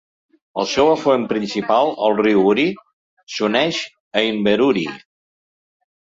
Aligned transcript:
El 0.61 0.67
seu 0.69 0.87
afluent 0.91 1.25
principal, 1.33 1.91
el 2.07 2.15
riu 2.21 2.41
Ury, 2.51 2.65
s'uneix 3.33 3.81
a 4.21 4.25
Inverurie. 4.29 4.95